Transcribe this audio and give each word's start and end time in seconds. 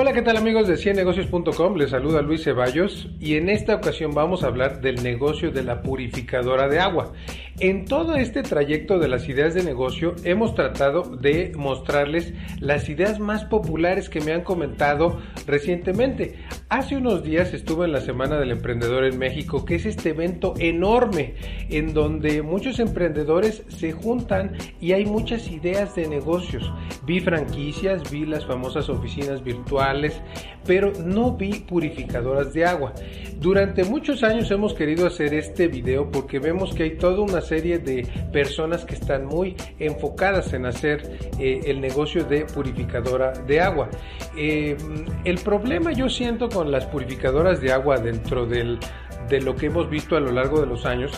Hola, 0.00 0.14
¿qué 0.14 0.22
tal 0.22 0.38
amigos 0.38 0.66
de 0.66 0.78
ciennegocios.com? 0.78 1.76
Les 1.76 1.90
saluda 1.90 2.22
Luis 2.22 2.44
Ceballos 2.44 3.10
y 3.20 3.34
en 3.34 3.50
esta 3.50 3.74
ocasión 3.74 4.14
vamos 4.14 4.42
a 4.42 4.46
hablar 4.46 4.80
del 4.80 5.02
negocio 5.02 5.50
de 5.50 5.62
la 5.62 5.82
purificadora 5.82 6.68
de 6.68 6.80
agua. 6.80 7.12
En 7.58 7.84
todo 7.84 8.16
este 8.16 8.42
trayecto 8.42 8.98
de 8.98 9.08
las 9.08 9.28
ideas 9.28 9.52
de 9.52 9.62
negocio 9.62 10.16
hemos 10.24 10.54
tratado 10.54 11.02
de 11.02 11.52
mostrarles 11.54 12.32
las 12.60 12.88
ideas 12.88 13.18
más 13.18 13.44
populares 13.44 14.08
que 14.08 14.22
me 14.22 14.32
han 14.32 14.40
comentado 14.40 15.20
recientemente. 15.46 16.38
Hace 16.70 16.96
unos 16.96 17.24
días 17.24 17.52
estuve 17.52 17.86
en 17.86 17.92
la 17.92 18.00
Semana 18.00 18.38
del 18.38 18.52
Emprendedor 18.52 19.02
en 19.02 19.18
México, 19.18 19.64
que 19.64 19.74
es 19.74 19.86
este 19.86 20.10
evento 20.10 20.54
enorme 20.56 21.34
en 21.68 21.92
donde 21.92 22.42
muchos 22.42 22.78
emprendedores 22.78 23.64
se 23.66 23.90
juntan 23.90 24.52
y 24.80 24.92
hay 24.92 25.04
muchas 25.04 25.50
ideas 25.50 25.96
de 25.96 26.06
negocios. 26.06 26.72
Vi 27.04 27.18
franquicias, 27.18 28.08
vi 28.08 28.24
las 28.24 28.46
famosas 28.46 28.88
oficinas 28.88 29.42
virtuales, 29.42 30.22
pero 30.64 30.92
no 31.04 31.32
vi 31.32 31.54
purificadoras 31.54 32.52
de 32.52 32.64
agua. 32.64 32.94
Durante 33.40 33.84
muchos 33.84 34.22
años 34.22 34.50
hemos 34.50 34.74
querido 34.74 35.06
hacer 35.06 35.32
este 35.32 35.66
video 35.66 36.10
porque 36.10 36.38
vemos 36.38 36.74
que 36.74 36.82
hay 36.82 36.98
toda 36.98 37.20
una 37.22 37.40
serie 37.40 37.78
de 37.78 38.06
personas 38.30 38.84
que 38.84 38.94
están 38.94 39.24
muy 39.24 39.56
enfocadas 39.78 40.52
en 40.52 40.66
hacer 40.66 41.18
eh, 41.38 41.62
el 41.64 41.80
negocio 41.80 42.22
de 42.24 42.44
purificadora 42.44 43.32
de 43.32 43.62
agua. 43.62 43.88
Eh, 44.36 44.76
el 45.24 45.38
problema 45.38 45.90
yo 45.92 46.10
siento 46.10 46.50
con 46.50 46.70
las 46.70 46.84
purificadoras 46.84 47.62
de 47.62 47.72
agua 47.72 47.96
dentro 47.96 48.44
del 48.44 48.78
de 49.30 49.40
lo 49.40 49.56
que 49.56 49.66
hemos 49.66 49.88
visto 49.88 50.16
a 50.16 50.20
lo 50.20 50.32
largo 50.32 50.60
de 50.60 50.66
los 50.66 50.84
años 50.84 51.12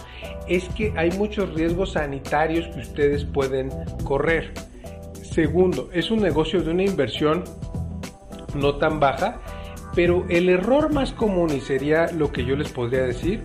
es 0.46 0.68
que 0.68 0.92
hay 0.96 1.10
muchos 1.12 1.52
riesgos 1.54 1.92
sanitarios 1.92 2.68
que 2.68 2.82
ustedes 2.82 3.24
pueden 3.24 3.70
correr. 4.04 4.52
Segundo, 5.22 5.88
es 5.92 6.12
un 6.12 6.20
negocio 6.20 6.62
de 6.62 6.70
una 6.70 6.84
inversión 6.84 7.42
no 8.54 8.76
tan 8.76 9.00
baja, 9.00 9.40
pero 9.94 10.24
el 10.28 10.48
error 10.48 10.92
más 10.92 11.12
común 11.12 11.50
y 11.54 11.60
sería 11.60 12.10
lo 12.12 12.32
que 12.32 12.44
yo 12.44 12.56
les 12.56 12.70
podría 12.70 13.02
decir 13.02 13.44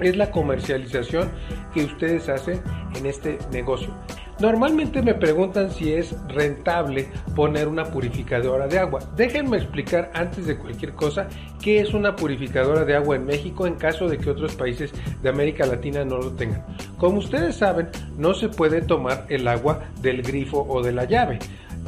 es 0.00 0.16
la 0.16 0.30
comercialización 0.30 1.30
que 1.74 1.84
ustedes 1.84 2.28
hacen 2.28 2.60
en 2.94 3.06
este 3.06 3.38
negocio. 3.52 3.94
Normalmente 4.40 5.02
me 5.02 5.12
preguntan 5.12 5.70
si 5.70 5.92
es 5.92 6.16
rentable 6.28 7.08
poner 7.36 7.68
una 7.68 7.84
purificadora 7.84 8.68
de 8.68 8.78
agua. 8.78 9.00
Déjenme 9.14 9.58
explicar 9.58 10.10
antes 10.14 10.46
de 10.46 10.56
cualquier 10.56 10.92
cosa 10.92 11.28
qué 11.62 11.80
es 11.80 11.92
una 11.92 12.16
purificadora 12.16 12.86
de 12.86 12.96
agua 12.96 13.16
en 13.16 13.26
México 13.26 13.66
en 13.66 13.74
caso 13.74 14.08
de 14.08 14.16
que 14.16 14.30
otros 14.30 14.54
países 14.54 14.92
de 15.22 15.28
América 15.28 15.66
Latina 15.66 16.06
no 16.06 16.16
lo 16.16 16.32
tengan. 16.32 16.64
Como 16.96 17.18
ustedes 17.18 17.56
saben, 17.56 17.90
no 18.16 18.32
se 18.32 18.48
puede 18.48 18.80
tomar 18.80 19.26
el 19.28 19.46
agua 19.46 19.80
del 20.00 20.22
grifo 20.22 20.66
o 20.66 20.82
de 20.82 20.92
la 20.92 21.04
llave. 21.04 21.38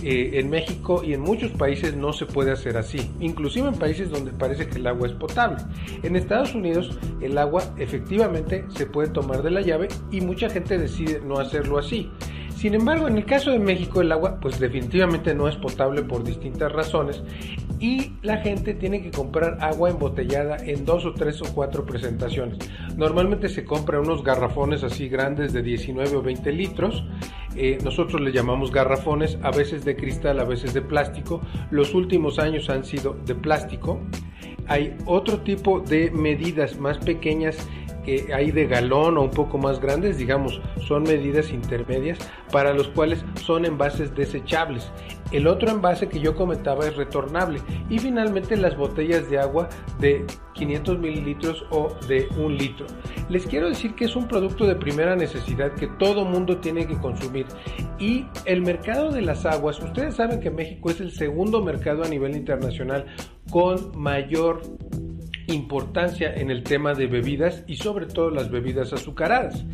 En 0.04 0.50
México 0.50 1.02
y 1.04 1.14
en 1.14 1.20
muchos 1.20 1.52
países 1.52 1.96
no 1.96 2.12
se 2.12 2.26
puede 2.26 2.50
hacer 2.50 2.76
así, 2.76 3.10
inclusive 3.20 3.68
en 3.68 3.74
países 3.74 4.10
donde 4.10 4.32
parece 4.32 4.68
que 4.68 4.78
el 4.78 4.86
agua 4.86 5.06
es 5.06 5.14
potable. 5.14 5.58
En 6.02 6.16
Estados 6.16 6.54
Unidos 6.54 6.98
el 7.20 7.38
agua 7.38 7.62
efectivamente 7.78 8.64
se 8.68 8.86
puede 8.86 9.08
tomar 9.08 9.42
de 9.42 9.50
la 9.52 9.60
llave 9.60 9.88
y 10.10 10.20
mucha 10.20 10.50
gente 10.50 10.76
decide 10.78 11.20
no 11.24 11.38
hacerlo 11.38 11.78
así. 11.78 12.10
Sin 12.56 12.74
embargo, 12.74 13.08
en 13.08 13.16
el 13.16 13.24
caso 13.24 13.50
de 13.50 13.58
México 13.58 14.00
el 14.00 14.12
agua 14.12 14.38
pues 14.40 14.60
definitivamente 14.60 15.34
no 15.34 15.48
es 15.48 15.56
potable 15.56 16.02
por 16.02 16.22
distintas 16.22 16.70
razones 16.70 17.22
y 17.80 18.12
la 18.22 18.36
gente 18.36 18.74
tiene 18.74 19.02
que 19.02 19.10
comprar 19.10 19.58
agua 19.60 19.90
embotellada 19.90 20.56
en 20.58 20.84
dos 20.84 21.04
o 21.04 21.12
tres 21.12 21.42
o 21.42 21.52
cuatro 21.52 21.84
presentaciones. 21.84 22.58
Normalmente 22.96 23.48
se 23.48 23.64
compra 23.64 24.00
unos 24.00 24.22
garrafones 24.22 24.84
así 24.84 25.08
grandes 25.08 25.52
de 25.52 25.62
19 25.62 26.14
o 26.14 26.22
20 26.22 26.52
litros. 26.52 27.04
Eh, 27.56 27.78
nosotros 27.84 28.20
le 28.20 28.32
llamamos 28.32 28.70
garrafones, 28.70 29.38
a 29.42 29.50
veces 29.50 29.84
de 29.84 29.96
cristal, 29.96 30.40
a 30.40 30.44
veces 30.44 30.74
de 30.74 30.82
plástico. 30.82 31.40
Los 31.70 31.94
últimos 31.94 32.38
años 32.38 32.70
han 32.70 32.84
sido 32.84 33.16
de 33.26 33.34
plástico. 33.34 34.00
Hay 34.68 34.96
otro 35.06 35.40
tipo 35.40 35.80
de 35.80 36.10
medidas 36.10 36.78
más 36.78 36.98
pequeñas 36.98 37.56
que 38.04 38.32
hay 38.34 38.50
de 38.50 38.66
galón 38.66 39.16
o 39.18 39.22
un 39.22 39.30
poco 39.30 39.58
más 39.58 39.80
grandes, 39.80 40.18
digamos, 40.18 40.60
son 40.86 41.04
medidas 41.04 41.52
intermedias 41.52 42.18
para 42.50 42.74
los 42.74 42.88
cuales 42.88 43.24
son 43.44 43.64
envases 43.64 44.14
desechables. 44.14 44.90
El 45.30 45.46
otro 45.46 45.70
envase 45.70 46.08
que 46.08 46.20
yo 46.20 46.36
comentaba 46.36 46.86
es 46.86 46.96
retornable 46.96 47.60
y 47.88 47.98
finalmente 47.98 48.56
las 48.56 48.76
botellas 48.76 49.30
de 49.30 49.38
agua 49.38 49.68
de 49.98 50.26
500 50.52 50.98
mililitros 50.98 51.64
o 51.70 51.94
de 52.06 52.28
un 52.36 52.58
litro. 52.58 52.86
Les 53.30 53.46
quiero 53.46 53.68
decir 53.68 53.94
que 53.94 54.04
es 54.04 54.14
un 54.14 54.28
producto 54.28 54.66
de 54.66 54.74
primera 54.74 55.16
necesidad 55.16 55.72
que 55.72 55.86
todo 55.86 56.26
mundo 56.26 56.58
tiene 56.58 56.86
que 56.86 56.98
consumir 56.98 57.46
y 57.98 58.26
el 58.44 58.60
mercado 58.60 59.10
de 59.10 59.22
las 59.22 59.46
aguas, 59.46 59.80
ustedes 59.80 60.16
saben 60.16 60.40
que 60.40 60.50
México 60.50 60.90
es 60.90 61.00
el 61.00 61.12
segundo 61.12 61.62
mercado 61.62 62.04
a 62.04 62.08
nivel 62.08 62.36
internacional 62.36 63.06
con 63.50 63.92
mayor 63.96 64.62
importancia 65.52 66.34
en 66.34 66.50
el 66.50 66.62
tema 66.62 66.94
de 66.94 67.06
bebidas 67.06 67.64
y 67.66 67.76
sobre 67.76 68.06
todo 68.06 68.30
las 68.30 68.50
bebidas 68.50 68.92
azucaradas. 68.92 69.64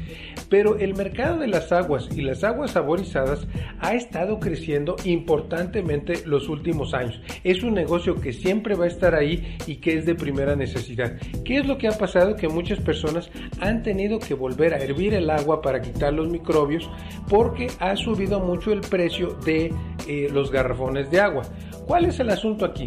Pero 0.48 0.78
el 0.78 0.94
mercado 0.94 1.38
de 1.38 1.48
las 1.48 1.72
aguas 1.72 2.08
y 2.14 2.22
las 2.22 2.44
aguas 2.44 2.72
saborizadas 2.72 3.46
ha 3.80 3.94
estado 3.94 4.40
creciendo 4.40 4.96
importantemente 5.04 6.22
los 6.26 6.48
últimos 6.48 6.94
años. 6.94 7.20
Es 7.44 7.62
un 7.62 7.74
negocio 7.74 8.20
que 8.20 8.32
siempre 8.32 8.74
va 8.74 8.84
a 8.84 8.88
estar 8.88 9.14
ahí 9.14 9.56
y 9.66 9.76
que 9.76 9.98
es 9.98 10.06
de 10.06 10.14
primera 10.14 10.56
necesidad. 10.56 11.16
¿Qué 11.44 11.58
es 11.58 11.66
lo 11.66 11.78
que 11.78 11.88
ha 11.88 11.98
pasado? 11.98 12.36
Que 12.36 12.48
muchas 12.48 12.80
personas 12.80 13.30
han 13.60 13.82
tenido 13.82 14.18
que 14.18 14.34
volver 14.34 14.74
a 14.74 14.78
hervir 14.78 15.14
el 15.14 15.30
agua 15.30 15.60
para 15.60 15.80
quitar 15.80 16.12
los 16.12 16.28
microbios 16.28 16.88
porque 17.28 17.68
ha 17.80 17.96
subido 17.96 18.40
mucho 18.40 18.72
el 18.72 18.80
precio 18.80 19.36
de 19.44 19.72
eh, 20.06 20.28
los 20.32 20.50
garrafones 20.50 21.10
de 21.10 21.20
agua. 21.20 21.42
¿Cuál 21.86 22.06
es 22.06 22.20
el 22.20 22.30
asunto 22.30 22.64
aquí? 22.64 22.86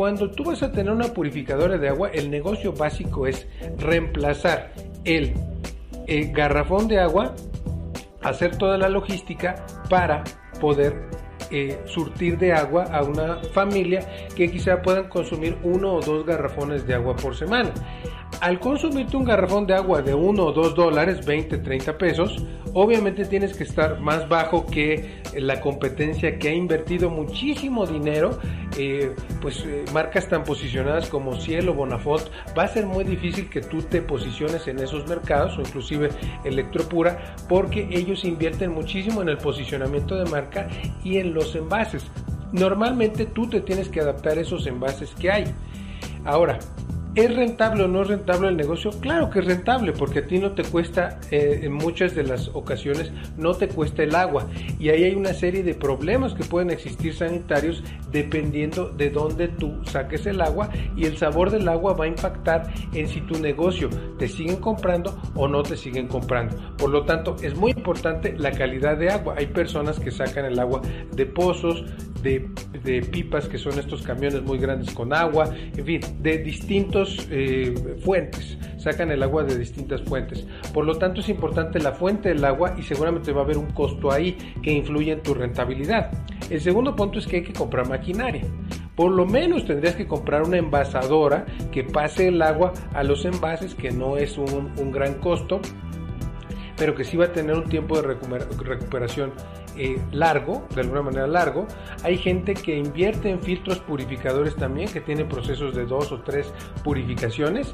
Cuando 0.00 0.30
tú 0.30 0.44
vas 0.44 0.62
a 0.62 0.72
tener 0.72 0.90
una 0.94 1.12
purificadora 1.12 1.76
de 1.76 1.90
agua, 1.90 2.08
el 2.14 2.30
negocio 2.30 2.72
básico 2.72 3.26
es 3.26 3.46
reemplazar 3.76 4.72
el, 5.04 5.34
garrafón 6.32 6.88
de 6.88 6.98
agua, 6.98 7.34
hacer 8.22 8.56
toda 8.56 8.78
la 8.78 8.88
logística 8.88 9.56
para 9.90 10.24
poder 10.58 11.02
eh, 11.50 11.78
surtir 11.84 12.38
de 12.38 12.50
agua 12.50 12.84
a 12.84 13.02
una 13.02 13.42
familia 13.52 14.00
que 14.34 14.50
quizá 14.50 14.80
puedan 14.80 15.10
consumir 15.10 15.58
uno 15.64 15.96
o 15.96 16.00
dos 16.00 16.24
garrafones 16.24 16.86
de 16.86 16.94
agua 16.94 17.14
por 17.14 17.36
semana. 17.36 17.70
Al 18.40 18.58
consumirte 18.58 19.18
un 19.18 19.24
garrafón 19.24 19.66
de 19.66 19.74
agua 19.74 20.00
de 20.00 20.14
1 20.14 20.42
o 20.42 20.50
2 20.50 20.74
dólares, 20.74 21.26
20, 21.26 21.58
30 21.58 21.98
pesos, 21.98 22.42
obviamente 22.72 23.26
tienes 23.26 23.54
que 23.54 23.64
estar 23.64 24.00
más 24.00 24.26
bajo 24.30 24.64
que 24.64 25.19
la 25.38 25.60
competencia 25.60 26.38
que 26.38 26.48
ha 26.48 26.54
invertido 26.54 27.10
muchísimo 27.10 27.86
dinero, 27.86 28.38
eh, 28.78 29.14
pues 29.40 29.64
eh, 29.66 29.84
marcas 29.92 30.28
tan 30.28 30.44
posicionadas 30.44 31.08
como 31.08 31.36
Cielo, 31.40 31.74
Bonafont, 31.74 32.22
va 32.56 32.64
a 32.64 32.68
ser 32.68 32.86
muy 32.86 33.04
difícil 33.04 33.48
que 33.48 33.60
tú 33.60 33.82
te 33.82 34.02
posiciones 34.02 34.66
en 34.68 34.78
esos 34.78 35.06
mercados 35.08 35.58
o 35.58 35.60
inclusive 35.60 36.10
Electropura 36.44 37.36
porque 37.48 37.88
ellos 37.90 38.24
invierten 38.24 38.70
muchísimo 38.72 39.22
en 39.22 39.28
el 39.28 39.38
posicionamiento 39.38 40.16
de 40.16 40.30
marca 40.30 40.68
y 41.04 41.18
en 41.18 41.34
los 41.34 41.54
envases. 41.54 42.04
Normalmente 42.52 43.26
tú 43.26 43.48
te 43.48 43.60
tienes 43.60 43.88
que 43.88 44.00
adaptar 44.00 44.38
a 44.38 44.40
esos 44.40 44.66
envases 44.66 45.10
que 45.14 45.30
hay. 45.30 45.44
Ahora, 46.24 46.58
¿Es 47.16 47.34
rentable 47.34 47.82
o 47.82 47.88
no 47.88 48.02
es 48.02 48.08
rentable 48.08 48.48
el 48.48 48.56
negocio? 48.56 48.92
Claro 49.00 49.30
que 49.30 49.40
es 49.40 49.44
rentable 49.44 49.92
porque 49.92 50.20
a 50.20 50.26
ti 50.28 50.38
no 50.38 50.52
te 50.52 50.62
cuesta, 50.62 51.18
eh, 51.32 51.60
en 51.64 51.72
muchas 51.72 52.14
de 52.14 52.22
las 52.22 52.48
ocasiones, 52.54 53.10
no 53.36 53.52
te 53.54 53.66
cuesta 53.66 54.04
el 54.04 54.14
agua. 54.14 54.46
Y 54.78 54.90
ahí 54.90 55.02
hay 55.02 55.16
una 55.16 55.34
serie 55.34 55.64
de 55.64 55.74
problemas 55.74 56.34
que 56.34 56.44
pueden 56.44 56.70
existir 56.70 57.12
sanitarios 57.12 57.82
dependiendo 58.12 58.90
de 58.90 59.10
dónde 59.10 59.48
tú 59.48 59.84
saques 59.84 60.24
el 60.26 60.40
agua 60.40 60.70
y 60.96 61.04
el 61.04 61.16
sabor 61.16 61.50
del 61.50 61.68
agua 61.68 61.94
va 61.94 62.04
a 62.04 62.08
impactar 62.08 62.72
en 62.94 63.08
si 63.08 63.20
tu 63.22 63.40
negocio 63.40 63.90
te 64.16 64.28
siguen 64.28 64.56
comprando 64.56 65.20
o 65.34 65.48
no 65.48 65.64
te 65.64 65.76
siguen 65.76 66.06
comprando. 66.06 66.56
Por 66.76 66.90
lo 66.90 67.04
tanto, 67.06 67.34
es 67.42 67.56
muy 67.56 67.72
importante 67.72 68.36
la 68.38 68.52
calidad 68.52 68.96
de 68.96 69.10
agua. 69.10 69.34
Hay 69.36 69.46
personas 69.46 69.98
que 69.98 70.12
sacan 70.12 70.44
el 70.44 70.60
agua 70.60 70.80
de 71.10 71.26
pozos, 71.26 71.84
de, 72.22 72.48
pipas 73.10 73.48
que 73.48 73.58
son 73.58 73.78
estos 73.78 74.02
camiones 74.02 74.42
muy 74.42 74.58
grandes 74.58 74.92
con 74.94 75.12
agua, 75.12 75.52
en 75.76 75.84
fin, 75.84 76.00
de 76.20 76.38
distintos 76.38 77.28
eh, 77.30 77.74
fuentes, 78.04 78.58
sacan 78.78 79.10
el 79.10 79.22
agua 79.22 79.44
de 79.44 79.58
distintas 79.58 80.02
fuentes. 80.02 80.46
Por 80.72 80.84
lo 80.84 80.96
tanto 80.98 81.20
es 81.20 81.28
importante 81.28 81.78
la 81.80 81.92
fuente 81.92 82.30
del 82.30 82.44
agua 82.44 82.74
y 82.78 82.82
seguramente 82.82 83.32
va 83.32 83.42
a 83.42 83.44
haber 83.44 83.58
un 83.58 83.70
costo 83.72 84.10
ahí 84.10 84.36
que 84.62 84.72
influye 84.72 85.12
en 85.12 85.22
tu 85.22 85.34
rentabilidad. 85.34 86.10
El 86.48 86.60
segundo 86.60 86.96
punto 86.96 87.18
es 87.18 87.26
que 87.26 87.36
hay 87.36 87.42
que 87.42 87.52
comprar 87.52 87.88
maquinaria. 87.88 88.44
Por 88.96 89.12
lo 89.12 89.24
menos 89.24 89.64
tendrías 89.64 89.94
que 89.94 90.06
comprar 90.06 90.42
una 90.42 90.58
envasadora 90.58 91.46
que 91.72 91.84
pase 91.84 92.28
el 92.28 92.42
agua 92.42 92.72
a 92.92 93.02
los 93.02 93.24
envases, 93.24 93.74
que 93.74 93.90
no 93.90 94.16
es 94.16 94.36
un, 94.36 94.72
un 94.76 94.90
gran 94.90 95.14
costo, 95.14 95.60
pero 96.80 96.94
que 96.94 97.04
sí 97.04 97.16
va 97.16 97.26
a 97.26 97.32
tener 97.32 97.54
un 97.56 97.68
tiempo 97.68 98.00
de 98.00 98.14
recuperación 98.64 99.32
eh, 99.76 100.00
largo, 100.12 100.66
de 100.74 100.82
alguna 100.82 101.02
manera 101.02 101.26
largo. 101.26 101.66
Hay 102.02 102.18
gente 102.18 102.54
que 102.54 102.76
invierte 102.76 103.30
en 103.30 103.40
filtros 103.40 103.78
purificadores 103.80 104.56
también, 104.56 104.88
que 104.88 105.00
tiene 105.00 105.24
procesos 105.24 105.74
de 105.74 105.86
dos 105.86 106.12
o 106.12 106.20
tres 106.20 106.52
purificaciones 106.84 107.72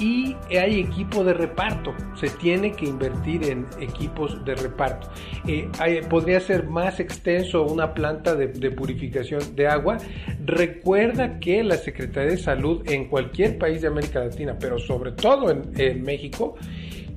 y 0.00 0.36
hay 0.50 0.80
equipo 0.80 1.24
de 1.24 1.34
reparto. 1.34 1.94
Se 2.16 2.28
tiene 2.28 2.72
que 2.72 2.86
invertir 2.86 3.44
en 3.44 3.66
equipos 3.80 4.44
de 4.44 4.54
reparto. 4.54 5.08
Eh, 5.46 5.70
podría 6.08 6.40
ser 6.40 6.68
más 6.68 7.00
extenso 7.00 7.64
una 7.64 7.94
planta 7.94 8.34
de, 8.34 8.48
purificación 8.70 9.54
de 9.54 9.68
agua. 9.68 9.98
Recuerda 10.44 11.38
que 11.38 11.62
la 11.62 11.76
Secretaría 11.76 12.32
de 12.32 12.38
Salud 12.38 12.82
en 12.90 13.08
cualquier 13.08 13.58
país 13.58 13.82
de 13.82 13.88
América 13.88 14.20
Latina, 14.20 14.56
pero 14.58 14.78
sobre 14.78 15.12
todo 15.12 15.50
en 15.50 16.02
México, 16.02 16.56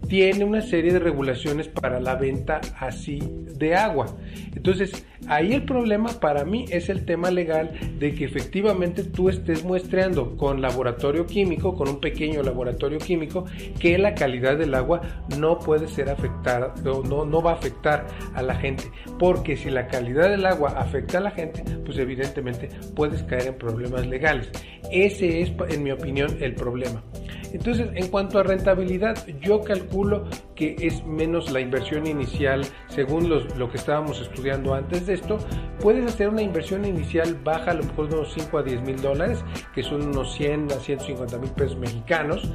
tiene 0.08 0.46
una 0.46 0.62
serie 0.62 0.94
de 0.94 1.00
regulaciones 1.00 1.68
para 1.68 2.00
la 2.00 2.16
venta 2.16 2.62
así 2.80 3.20
de 3.58 3.76
agua. 3.76 4.06
Entonces, 4.56 5.06
ahí 5.28 5.54
el 5.54 5.64
problema 5.64 6.10
para 6.20 6.46
mí 6.46 6.66
es 6.70 6.90
el 6.90 7.06
tema 7.06 7.32
legal 7.32 7.72
de 8.00 8.14
que 8.14 8.26
efectivamente 8.26 9.04
tú 9.04 9.30
estés 9.30 9.64
muestreando 9.64 10.36
con 10.38 10.62
laboratorio 10.62 11.26
químico, 11.26 11.76
con 11.76 11.90
un 11.90 12.00
pequeño 12.00 12.42
laboratorio 12.44 13.00
químico, 13.00 13.46
que 13.80 13.98
la 13.98 14.14
calidad 14.14 14.58
del 14.58 14.74
agua 14.76 15.02
no 15.38 15.60
puede 15.60 15.88
ser 15.88 16.10
afectada, 16.10 16.74
no, 16.84 17.26
no 17.26 17.42
va 17.42 17.52
a 17.52 17.56
afectar 17.56 18.08
a 18.34 18.42
la 18.42 18.56
gente. 18.56 18.84
Porque 19.20 19.56
si 19.58 19.70
la 19.70 19.88
calidad 19.88 20.30
del 20.30 20.46
agua 20.46 20.70
afecta 20.78 21.18
a 21.18 21.22
la 21.22 21.32
gente, 21.32 21.64
pues 21.86 21.98
evidentemente 21.98 22.70
puedes 22.96 23.24
caer 23.24 23.48
en 23.48 23.58
problemas 23.58 24.08
legales. 24.08 24.50
Ese 24.92 25.42
es, 25.42 25.52
en 25.70 25.84
mi 25.84 25.92
opinión, 25.92 26.38
el 26.40 26.56
problema. 26.56 27.04
Entonces, 27.58 27.90
en 27.96 28.08
cuanto 28.10 28.38
a 28.38 28.44
rentabilidad, 28.44 29.26
yo 29.42 29.62
calculo 29.62 30.26
que 30.56 30.76
es 30.80 31.04
menos 31.04 31.52
la 31.52 31.60
inversión 31.60 32.06
inicial, 32.06 32.62
según 32.88 33.30
lo 33.30 33.72
que 33.72 33.78
estábamos 33.78 34.22
estudiando 34.22 34.76
antes 34.76 35.08
de 35.08 35.16
esto, 35.16 35.40
puedes 35.80 36.06
hacer 36.06 36.30
una 36.30 36.44
inversión 36.44 36.86
inicial 36.86 37.36
baja, 37.44 37.72
a 37.72 37.74
lo 37.74 37.84
mejor 37.84 38.10
de 38.10 38.16
unos 38.16 38.34
5 38.34 38.60
a 38.60 38.64
10 38.64 38.82
mil 38.84 39.02
dólares, 39.02 39.44
que 39.74 39.82
son 39.82 40.04
unos 40.04 40.36
100 40.36 40.72
a 40.72 40.80
150 40.80 41.40
mil 41.40 41.50
pesos 41.50 41.78
mexicanos. 41.78 42.48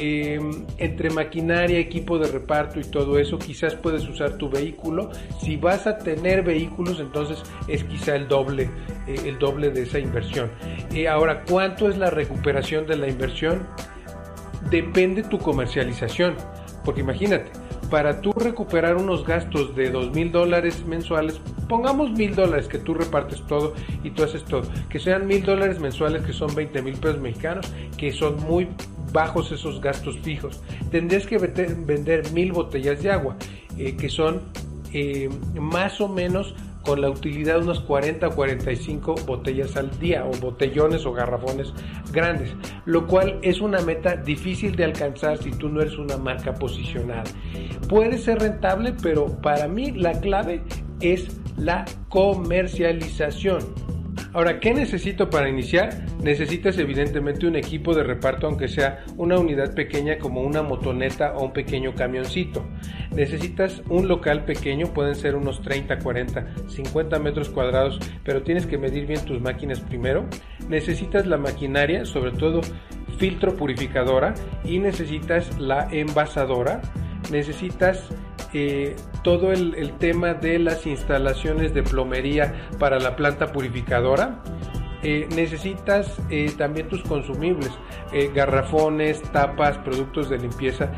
Em, 0.00 0.66
entre 0.78 1.10
maquinaria, 1.10 1.78
equipo 1.78 2.18
de 2.18 2.26
reparto 2.26 2.80
y 2.80 2.84
todo 2.84 3.20
eso, 3.20 3.38
quizás 3.38 3.76
puedes 3.76 4.08
usar 4.08 4.36
tu 4.36 4.50
vehículo. 4.50 5.10
Si 5.40 5.56
vas 5.56 5.86
a 5.86 5.98
tener 5.98 6.42
vehículos, 6.42 6.98
entonces 6.98 7.40
es 7.68 7.84
quizá 7.84 8.16
el 8.16 8.26
doble, 8.26 8.68
eh, 9.06 9.16
el 9.26 9.38
doble 9.38 9.70
de 9.70 9.82
esa 9.82 10.00
inversión. 10.00 10.50
Eh, 10.92 11.06
ahora, 11.06 11.44
¿cuánto 11.48 11.88
es 11.88 11.96
la 11.98 12.10
recuperación 12.10 12.86
de 12.88 12.96
la 12.96 13.08
inversión? 13.08 13.66
Depende 14.70 15.22
tu 15.22 15.38
comercialización. 15.38 16.34
Porque 16.84 17.02
imagínate, 17.02 17.50
para 17.90 18.20
tú 18.20 18.32
recuperar 18.32 18.96
unos 18.96 19.26
gastos 19.26 19.74
de 19.74 19.90
dos 19.90 20.12
mil 20.12 20.32
dólares 20.32 20.86
mensuales, 20.86 21.40
pongamos 21.68 22.12
mil 22.12 22.34
dólares 22.34 22.68
que 22.68 22.78
tú 22.78 22.94
repartes 22.94 23.44
todo 23.46 23.74
y 24.02 24.10
tú 24.10 24.22
haces 24.22 24.44
todo, 24.44 24.62
que 24.88 24.98
sean 24.98 25.26
mil 25.26 25.44
dólares 25.44 25.80
mensuales 25.80 26.22
que 26.22 26.32
son 26.32 26.54
20 26.54 26.82
mil 26.82 26.94
pesos 26.94 27.20
mexicanos, 27.20 27.66
que 27.96 28.12
son 28.12 28.42
muy 28.44 28.68
bajos 29.12 29.52
esos 29.52 29.80
gastos 29.80 30.18
fijos. 30.20 30.62
Tendrías 30.90 31.26
que 31.26 31.38
vender 31.38 32.30
mil 32.32 32.52
botellas 32.52 33.02
de 33.02 33.10
agua, 33.10 33.36
eh, 33.76 33.96
que 33.96 34.08
son 34.08 34.42
eh, 34.92 35.28
más 35.54 36.00
o 36.00 36.08
menos 36.08 36.54
con 36.84 37.00
la 37.00 37.10
utilidad 37.10 37.56
de 37.56 37.64
unas 37.64 37.80
40 37.80 38.28
o 38.28 38.30
45 38.30 39.14
botellas 39.26 39.76
al 39.76 39.90
día 39.98 40.24
o 40.24 40.30
botellones 40.38 41.04
o 41.06 41.12
garrafones 41.12 41.72
grandes, 42.12 42.54
lo 42.86 43.06
cual 43.06 43.38
es 43.42 43.60
una 43.60 43.80
meta 43.80 44.16
difícil 44.16 44.74
de 44.76 44.84
alcanzar 44.84 45.38
si 45.38 45.50
tú 45.50 45.68
no 45.68 45.80
eres 45.80 45.98
una 45.98 46.16
marca 46.16 46.54
posicionada. 46.54 47.24
Puede 47.88 48.18
ser 48.18 48.38
rentable, 48.40 48.94
pero 49.02 49.26
para 49.40 49.68
mí 49.68 49.90
la 49.92 50.12
clave 50.20 50.62
es 51.00 51.40
la 51.56 51.84
comercialización. 52.08 53.90
Ahora, 54.32 54.60
¿qué 54.60 54.72
necesito 54.72 55.28
para 55.28 55.48
iniciar? 55.48 56.06
Necesitas 56.22 56.78
evidentemente 56.78 57.46
un 57.46 57.56
equipo 57.56 57.94
de 57.94 58.04
reparto, 58.04 58.46
aunque 58.46 58.68
sea 58.68 59.04
una 59.16 59.38
unidad 59.38 59.74
pequeña 59.74 60.18
como 60.18 60.42
una 60.42 60.62
motoneta 60.62 61.32
o 61.34 61.46
un 61.46 61.52
pequeño 61.52 61.94
camioncito. 61.94 62.64
Necesitas 63.14 63.82
un 63.88 64.06
local 64.06 64.44
pequeño, 64.44 64.94
pueden 64.94 65.16
ser 65.16 65.34
unos 65.34 65.62
30, 65.62 65.98
40, 65.98 66.46
50 66.68 67.18
metros 67.18 67.48
cuadrados, 67.48 67.98
pero 68.24 68.42
tienes 68.42 68.66
que 68.66 68.78
medir 68.78 69.06
bien 69.06 69.24
tus 69.24 69.40
máquinas 69.40 69.80
primero. 69.80 70.26
Necesitas 70.68 71.26
la 71.26 71.36
maquinaria, 71.36 72.04
sobre 72.04 72.30
todo 72.30 72.60
filtro 73.18 73.56
purificadora, 73.56 74.34
y 74.64 74.78
necesitas 74.78 75.58
la 75.58 75.88
envasadora. 75.90 76.80
Necesitas 77.32 78.08
eh, 78.52 78.96
todo 79.22 79.52
el, 79.52 79.92
tema 79.98 80.34
de 80.34 80.58
las 80.58 80.86
instalaciones 80.86 81.74
de 81.74 81.82
plomería 81.82 82.68
para 82.78 82.98
la 83.00 83.16
planta 83.16 83.52
purificadora. 83.52 84.40
Eh, 85.02 85.28
necesitas 85.34 86.20
eh, 86.30 86.52
también 86.58 86.88
tus 86.88 87.02
consumibles, 87.02 87.70
garrafones, 88.34 89.22
tapas, 89.32 89.78
productos 89.78 90.28
de 90.28 90.38
limpieza 90.38 90.90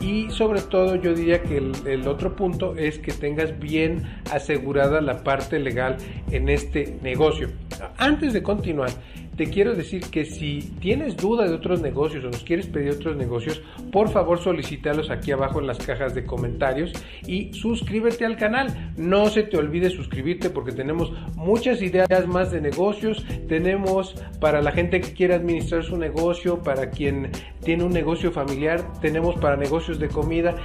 y 0.00 0.30
sobre 0.30 0.60
todo 0.60 0.96
yo 0.96 1.14
diría 1.14 1.42
que 1.42 1.58
el, 1.58 2.06
otro 2.06 2.36
punto 2.36 2.76
es 2.76 2.98
que 2.98 3.12
tengas 3.12 3.58
bien 3.58 4.02
asegurada 4.30 5.00
la 5.00 5.24
parte 5.24 5.58
legal 5.58 5.96
en 6.30 6.48
este 6.48 6.96
negocio. 7.02 7.48
Antes 7.96 8.32
de 8.32 8.42
continuar, 8.42 8.90
te 9.36 9.46
quiero 9.46 9.74
decir 9.74 10.02
que 10.10 10.24
si 10.24 10.60
tienes 10.80 11.16
duda 11.16 11.46
de 11.46 11.54
otros 11.54 11.80
negocios 11.80 12.24
o 12.24 12.28
nos 12.28 12.44
quieres 12.44 12.66
pedir 12.66 12.92
otros 12.92 13.16
negocios, 13.16 13.62
por 13.90 14.08
favor 14.10 14.38
solicítalos 14.38 15.10
aquí 15.10 15.32
abajo 15.32 15.60
en 15.60 15.66
las 15.66 15.78
cajas 15.78 16.14
de 16.14 16.24
comentarios 16.24 16.92
y 17.26 17.52
suscríbete 17.52 18.24
al 18.24 18.36
canal. 18.36 18.92
No 18.96 19.28
se 19.28 19.42
te 19.42 19.56
olvide 19.56 19.90
suscribirte 19.90 20.50
porque 20.50 20.72
tenemos 20.72 21.12
muchas 21.36 21.82
ideas 21.82 22.26
más 22.26 22.52
de 22.52 22.60
negocios. 22.60 23.24
Tenemos 23.48 24.14
para 24.40 24.62
la 24.62 24.72
gente 24.72 25.00
que 25.00 25.12
quiere 25.12 25.34
administrar 25.34 25.82
su 25.84 25.96
negocio, 25.96 26.62
para 26.62 26.90
quien 26.90 27.30
tiene 27.62 27.84
un 27.84 27.92
negocio 27.92 28.30
familiar, 28.30 28.92
tenemos 29.00 29.36
para 29.36 29.56
negocios 29.56 29.98
de 29.98 30.08
comida 30.08 30.56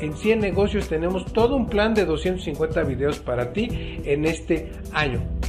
en 0.00 0.16
100 0.16 0.40
negocios 0.40 0.88
tenemos 0.88 1.30
todo 1.32 1.56
un 1.56 1.66
plan 1.66 1.94
de 1.94 2.06
250 2.06 2.82
videos 2.84 3.18
para 3.18 3.52
ti 3.52 3.68
en 4.04 4.24
este 4.24 4.72
año. 4.92 5.39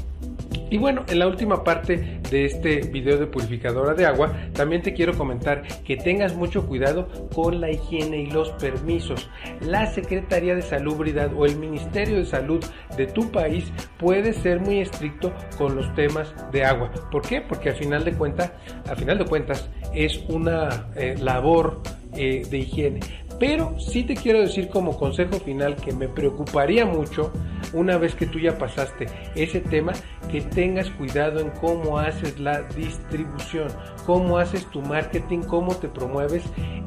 Y 0.72 0.78
bueno, 0.78 1.04
en 1.10 1.20
la 1.20 1.28
última 1.28 1.66
parte 1.66 2.22
de 2.30 2.46
este 2.46 2.80
video 2.80 3.18
de 3.18 3.28
purificadora 3.28 3.94
de 3.94 4.06
agua, 4.06 4.32
también 4.54 4.82
te 4.82 4.94
quiero 4.94 5.14
comentar 5.18 5.64
que 5.84 5.98
tengas 5.98 6.34
mucho 6.34 6.66
cuidado 6.66 7.10
con 7.36 7.60
la 7.60 7.70
higiene 7.70 8.22
y 8.22 8.28
los 8.28 8.52
permisos. 8.52 9.30
La 9.60 9.86
Secretaría 9.88 10.56
de 10.56 10.62
Salubridad 10.62 11.30
o 11.36 11.46
el 11.46 11.58
Ministerio 11.58 12.16
de 12.16 12.26
Salud 12.26 12.64
de 12.96 13.06
tu 13.06 13.30
país 13.32 13.66
puede 13.98 14.32
ser 14.32 14.62
muy 14.62 14.80
estricto 14.80 15.34
con 15.58 15.76
los 15.76 15.94
temas 15.94 16.34
de 16.54 16.64
agua. 16.64 16.90
¿Por 17.12 17.22
qué? 17.22 17.42
Porque 17.42 17.72
al 17.72 17.76
final 17.76 18.06
de 18.06 18.14
cuentas, 18.14 18.54
al 18.88 18.96
final 18.96 19.18
de 19.18 19.26
cuentas 19.26 19.70
es 19.94 20.24
una 20.30 20.88
eh, 20.96 21.18
labor 21.20 21.82
eh, 22.16 22.44
de 22.50 22.58
higiene. 22.60 23.02
Pero 23.42 23.78
sí 23.78 24.04
te 24.04 24.14
quiero 24.14 24.40
decir 24.40 24.70
como 24.70 24.98
consejo 24.98 25.34
final 25.40 25.76
que 25.76 25.92
me 25.92 26.08
preocuparía 26.08 26.86
mucho 26.86 27.34
una 27.74 27.98
vez 27.98 28.16
que 28.16 28.26
tú 28.26 28.40
ya 28.40 28.58
pasaste 28.58 29.08
ese 29.36 29.62
tema, 29.62 29.94
que 30.30 30.42
tengas 30.42 30.90
cuidado 30.92 31.40
en 31.40 31.50
cómo 31.52 32.00
haces 32.00 32.40
la 32.40 32.62
distribución, 32.64 33.68
cómo 34.06 34.38
haces 34.38 34.66
tu 34.68 34.82
marketing, 34.82 35.40
cómo 35.40 35.76
te 35.76 35.88
promueves. 35.88 36.44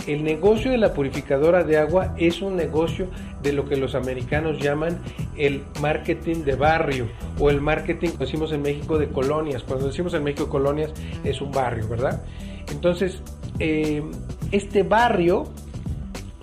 El 0.07 0.25
negocio 0.25 0.71
de 0.71 0.79
la 0.79 0.93
purificadora 0.93 1.65
de 1.65 1.79
agua 1.79 2.15
es 2.17 2.43
un 2.43 2.57
negocio 2.57 3.09
de 3.43 3.53
lo 3.53 3.65
que 3.67 3.77
los 3.77 3.95
americanos 3.95 4.59
llaman 4.59 4.99
el 5.37 5.63
marketing 5.81 6.45
de 6.45 6.57
barrio 6.57 7.09
o 7.39 7.51
el 7.51 7.61
marketing, 7.61 8.11
decimos 8.19 8.53
en 8.53 8.63
México, 8.63 8.99
de 8.99 9.09
colonias. 9.09 9.63
Cuando 9.63 9.87
decimos 9.87 10.15
en 10.15 10.25
México 10.25 10.49
colonias 10.49 10.93
es 11.25 11.41
un 11.41 11.51
barrio, 11.53 11.89
¿verdad? 11.89 12.23
Entonces, 12.71 13.23
eh, 13.59 14.03
este 14.51 14.83
barrio 14.83 15.49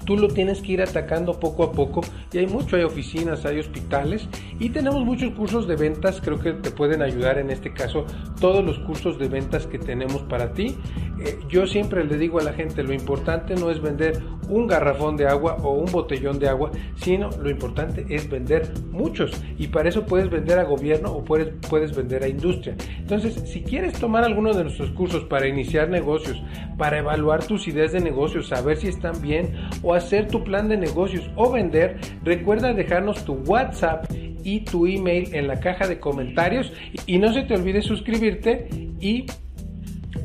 tú 0.06 0.18
lo 0.18 0.28
tienes 0.28 0.62
que 0.62 0.74
ir 0.74 0.82
atacando 0.82 1.40
poco 1.40 1.64
a 1.64 1.72
poco 1.72 2.02
y 2.32 2.40
hay 2.40 2.48
mucho, 2.48 2.76
hay 2.76 2.84
oficinas, 2.84 3.46
hay 3.46 3.60
hospitales 3.60 4.28
y 4.60 4.70
tenemos 4.70 5.04
muchos 5.04 5.34
cursos 5.34 5.68
de 5.68 5.76
ventas, 5.76 6.22
creo 6.22 6.40
que 6.40 6.54
te 6.54 6.72
pueden 6.72 7.02
ayudar 7.02 7.38
en 7.38 7.50
este 7.50 7.74
caso 7.74 8.06
todos 8.40 8.64
los 8.64 8.80
cursos 8.80 9.20
de 9.20 9.28
ventas 9.28 9.68
que 9.68 9.80
tenemos 9.80 10.22
para 10.24 10.54
ti. 10.54 10.76
Eh, 11.24 11.40
yo 11.50 11.68
siempre 11.68 12.04
le 12.04 12.18
digo 12.18 12.40
a 12.40 12.44
la 12.44 12.54
gente, 12.54 12.84
lo 12.84 12.94
importante 12.94 13.56
no 13.56 13.70
es 13.70 13.82
vender 13.82 14.22
un 14.50 14.68
garrafón 14.68 15.18
de 15.18 15.28
agua 15.28 15.58
o 15.62 15.74
un 15.74 15.92
botellón 15.92 16.40
de 16.40 16.50
agua, 16.50 16.72
sino 16.96 17.30
lo 17.42 17.50
importante 17.50 18.06
es 18.10 18.30
vender 18.30 18.74
muchos 18.92 19.32
y 19.58 19.68
para 19.68 19.90
eso 19.90 20.06
puedes 20.06 20.30
vender 20.30 20.60
a 20.60 20.64
gobierno 20.64 21.12
o 21.12 21.24
puedes, 21.24 21.54
puedes 21.70 21.96
vender 21.96 22.24
a 22.24 22.28
industria. 22.28 22.76
Entonces, 22.98 23.36
si 23.50 23.62
quieres 23.62 23.94
tomar 23.94 24.24
alguno 24.24 24.54
de 24.54 24.64
nuestros 24.64 24.92
cursos 24.92 25.24
para 25.26 25.48
iniciar 25.48 25.90
negocios, 25.90 26.42
para 26.78 26.98
evaluar 26.98 27.46
tus 27.46 27.68
ideas 27.68 27.92
de 27.92 28.00
negocios, 28.00 28.48
saber 28.48 28.78
si 28.78 28.88
están 28.88 29.22
bien 29.22 29.54
hacer 29.94 30.28
tu 30.28 30.44
plan 30.44 30.70
de 30.70 30.78
negocios 30.78 31.30
o 31.36 31.52
vender, 31.52 31.98
recuerda 32.24 32.74
dejarnos 32.74 33.24
tu 33.26 33.34
WhatsApp 33.34 34.06
y 34.44 34.62
tu 34.62 34.88
email 34.88 35.34
en 35.34 35.48
la 35.48 35.60
caja 35.60 35.88
de 35.88 36.00
comentarios 36.00 36.74
y 37.06 37.18
no 37.18 37.34
se 37.34 37.44
te 37.44 37.56
olvide 37.56 37.82
suscribirte 37.82 38.68
y 39.00 39.26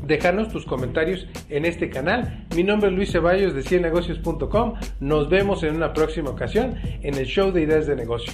dejarnos 0.07 0.49
tus 0.49 0.65
comentarios 0.65 1.27
en 1.49 1.65
este 1.65 1.89
canal. 1.89 2.45
Mi 2.55 2.63
nombre 2.63 2.89
es 2.89 2.95
Luis 2.95 3.11
Ceballos 3.11 3.53
de 3.53 3.61
ciennegocios.com. 3.61 4.75
Nos 4.99 5.29
vemos 5.29 5.63
en 5.63 5.75
una 5.75 5.93
próxima 5.93 6.29
ocasión 6.29 6.75
en 7.03 7.15
el 7.15 7.25
show 7.25 7.51
de 7.51 7.61
ideas 7.61 7.87
de 7.87 7.95
negocio. 7.95 8.33